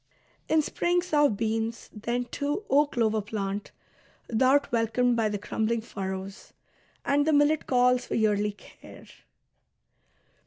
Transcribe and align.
In 0.49 0.63
spring 0.63 1.03
sow 1.03 1.29
beans; 1.29 1.87
then, 1.93 2.25
too, 2.25 2.63
O 2.71 2.87
clover 2.87 3.21
plant, 3.21 3.69
Thou'rt 4.29 4.71
welcomed 4.71 5.15
by 5.15 5.29
the 5.29 5.37
crumbling 5.37 5.81
furrows; 5.81 6.53
and 7.05 7.27
The 7.27 7.33
millet 7.33 7.67
calls 7.67 8.07
for 8.07 8.15
yearly 8.15 8.53
care." 8.53 9.05